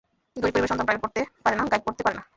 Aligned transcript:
গরিব 0.41 0.53
পরিবারের 0.53 0.69
সন্তান 0.71 0.85
প্রাইভেট 0.87 1.03
পড়তে 1.03 1.21
পারে 1.43 1.55
না, 1.57 1.63
গাইড 1.71 1.83
পড়তে 1.87 2.01
পারে 2.05 2.15
না। 2.19 2.23